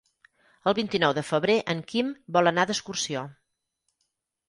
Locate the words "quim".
1.93-2.11